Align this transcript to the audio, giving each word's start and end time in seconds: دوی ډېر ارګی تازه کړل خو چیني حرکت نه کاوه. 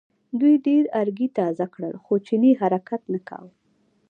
دوی 0.39 0.55
ډېر 0.67 0.83
ارګی 1.01 1.27
تازه 1.37 1.65
کړل 1.73 1.93
خو 2.03 2.13
چیني 2.25 2.51
حرکت 2.61 3.01
نه 3.13 3.19
کاوه. 3.27 3.51